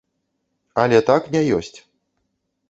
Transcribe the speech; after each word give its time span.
Але 0.83 0.97
так 1.09 1.29
не 1.35 1.41
ёсць. 1.59 1.79